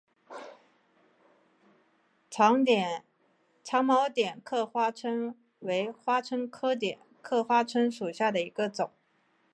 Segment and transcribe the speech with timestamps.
[2.31, 8.89] 长毛点刻花蝽为花蝽科点刻花椿属下的一个种。